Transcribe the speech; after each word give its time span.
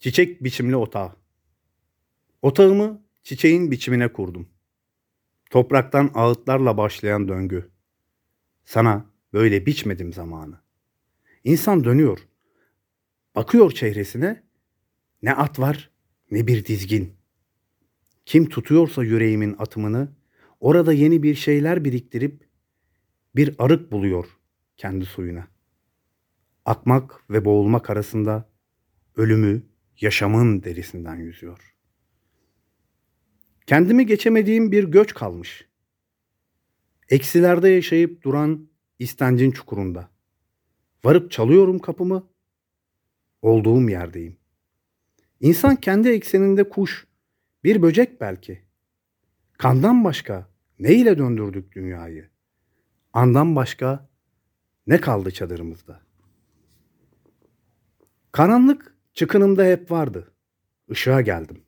Çiçek 0.00 0.44
biçimli 0.44 0.76
otağı. 0.76 1.12
Otağımı 2.42 3.02
çiçeğin 3.22 3.70
biçimine 3.70 4.12
kurdum. 4.12 4.48
Topraktan 5.50 6.10
ağıtlarla 6.14 6.76
başlayan 6.76 7.28
döngü. 7.28 7.70
Sana 8.64 9.06
böyle 9.32 9.66
biçmedim 9.66 10.12
zamanı. 10.12 10.60
İnsan 11.44 11.84
dönüyor. 11.84 12.18
Bakıyor 13.34 13.70
çehresine. 13.70 14.42
Ne 15.22 15.34
at 15.34 15.58
var 15.58 15.90
ne 16.30 16.46
bir 16.46 16.64
dizgin. 16.64 17.16
Kim 18.26 18.48
tutuyorsa 18.48 19.04
yüreğimin 19.04 19.56
atımını 19.58 20.08
orada 20.60 20.92
yeni 20.92 21.22
bir 21.22 21.34
şeyler 21.34 21.84
biriktirip 21.84 22.48
bir 23.36 23.54
arık 23.58 23.92
buluyor 23.92 24.38
kendi 24.76 25.04
suyuna. 25.06 25.48
Akmak 26.64 27.30
ve 27.30 27.44
boğulmak 27.44 27.90
arasında 27.90 28.48
ölümü 29.16 29.69
yaşamın 30.00 30.62
derisinden 30.62 31.16
yüzüyor. 31.16 31.74
Kendimi 33.66 34.06
geçemediğim 34.06 34.72
bir 34.72 34.84
göç 34.84 35.14
kalmış. 35.14 35.68
Eksilerde 37.08 37.68
yaşayıp 37.68 38.22
duran 38.22 38.68
istencin 38.98 39.50
çukurunda. 39.50 40.10
Varıp 41.04 41.30
çalıyorum 41.30 41.78
kapımı. 41.78 42.30
Olduğum 43.42 43.90
yerdeyim. 43.90 44.36
İnsan 45.40 45.76
kendi 45.76 46.08
ekseninde 46.08 46.68
kuş, 46.68 47.06
bir 47.64 47.82
böcek 47.82 48.20
belki. 48.20 48.62
Kandan 49.58 50.04
başka 50.04 50.50
ne 50.78 50.94
ile 50.94 51.18
döndürdük 51.18 51.72
dünyayı? 51.72 52.30
Andan 53.12 53.56
başka 53.56 54.08
ne 54.86 55.00
kaldı 55.00 55.30
çadırımızda? 55.30 56.02
Karanlık 58.32 58.96
çıkınımda 59.20 59.64
hep 59.64 59.90
vardı. 59.90 60.32
Işığa 60.88 61.20
geldim. 61.20 61.62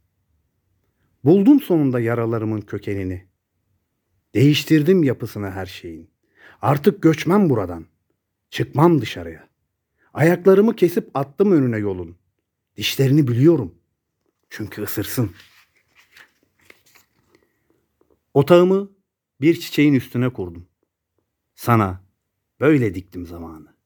Buldum 1.25 1.61
sonunda 1.61 2.01
yaralarımın 2.01 2.61
kökenini. 2.61 3.27
Değiştirdim 4.35 5.03
yapısını 5.03 5.51
her 5.51 5.67
şeyin. 5.67 6.11
Artık 6.63 7.03
göçmem 7.03 7.51
buradan. 7.51 7.87
Çıkmam 8.51 9.01
dışarıya. 9.01 9.49
Ayaklarımı 10.15 10.77
kesip 10.77 11.11
attım 11.15 11.53
önüne 11.53 11.77
yolun. 11.77 12.17
Dişlerini 12.77 13.29
biliyorum. 13.29 13.75
Çünkü 14.51 14.83
ısırsın. 14.83 15.33
Otağımı 18.35 18.91
bir 19.41 19.61
çiçeğin 19.61 19.95
üstüne 19.95 20.33
kurdum. 20.33 20.69
Sana 21.55 22.05
böyle 22.61 22.95
diktim 22.95 23.27
zamanı. 23.27 23.77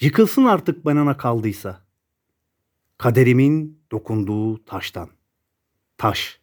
Yıkılsın 0.00 0.44
artık 0.44 0.84
bana 0.84 1.16
kaldıysa. 1.16 1.85
Kaderimin 2.98 3.82
dokunduğu 3.90 4.64
taştan. 4.64 5.10
Taş 5.98 6.40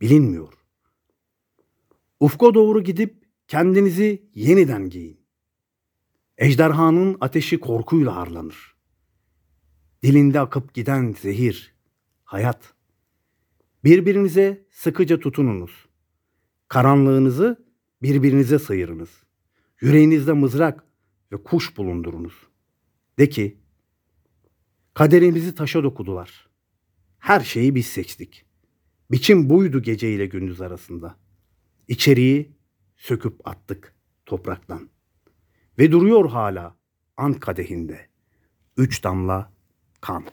bilinmiyor. 0.00 0.52
Ufka 2.20 2.54
doğru 2.54 2.82
gidip 2.82 3.24
kendinizi 3.48 4.30
yeniden 4.34 4.90
giyin. 4.90 5.20
Ejderhanın 6.38 7.16
ateşi 7.20 7.60
korkuyla 7.60 8.16
harlanır. 8.16 8.76
Dilinde 10.02 10.40
akıp 10.40 10.74
giden 10.74 11.12
zehir, 11.20 11.74
hayat. 12.24 12.74
Birbirinize 13.84 14.66
sıkıca 14.70 15.20
tutununuz. 15.20 15.86
Karanlığınızı 16.68 17.66
birbirinize 18.02 18.58
sıyırınız. 18.58 19.22
Yüreğinizde 19.80 20.32
mızrak 20.32 20.84
ve 21.32 21.42
kuş 21.42 21.76
bulundurunuz. 21.76 22.34
De 23.18 23.28
ki, 23.28 23.60
kaderimizi 24.94 25.54
taşa 25.54 25.82
dokudular. 25.82 26.48
Her 27.18 27.40
şeyi 27.40 27.74
biz 27.74 27.86
seçtik. 27.86 28.44
Biçim 29.10 29.50
buydu 29.50 29.82
gece 29.82 30.12
ile 30.12 30.26
gündüz 30.26 30.60
arasında. 30.60 31.16
İçeriği 31.88 32.56
söküp 32.96 33.48
attık 33.48 33.94
topraktan. 34.26 34.90
Ve 35.78 35.92
duruyor 35.92 36.30
hala 36.30 36.76
an 37.16 37.34
kadehinde. 37.34 38.08
Üç 38.76 39.04
damla 39.04 39.52
kan. 40.00 40.24